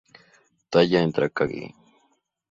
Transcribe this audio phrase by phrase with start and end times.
[0.71, 1.75] Taya entra y Cage.